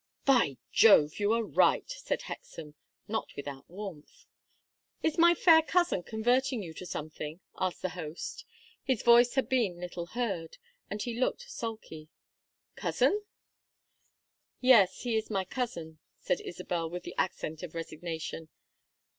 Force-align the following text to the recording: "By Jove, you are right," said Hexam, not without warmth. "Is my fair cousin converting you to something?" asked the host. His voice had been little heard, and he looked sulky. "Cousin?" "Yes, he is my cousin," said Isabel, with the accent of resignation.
"By 0.25 0.57
Jove, 0.71 1.19
you 1.19 1.31
are 1.33 1.43
right," 1.43 1.87
said 1.87 2.23
Hexam, 2.23 2.73
not 3.07 3.35
without 3.35 3.69
warmth. 3.69 4.25
"Is 5.03 5.19
my 5.19 5.35
fair 5.35 5.61
cousin 5.61 6.01
converting 6.01 6.63
you 6.63 6.73
to 6.73 6.87
something?" 6.87 7.39
asked 7.59 7.83
the 7.83 7.89
host. 7.89 8.43
His 8.83 9.03
voice 9.03 9.35
had 9.35 9.47
been 9.47 9.79
little 9.79 10.07
heard, 10.07 10.57
and 10.89 10.99
he 11.03 11.19
looked 11.19 11.51
sulky. 11.51 12.09
"Cousin?" 12.75 13.21
"Yes, 14.59 15.01
he 15.01 15.15
is 15.17 15.29
my 15.29 15.45
cousin," 15.45 15.99
said 16.19 16.41
Isabel, 16.41 16.89
with 16.89 17.03
the 17.03 17.13
accent 17.19 17.61
of 17.61 17.75
resignation. 17.75 18.49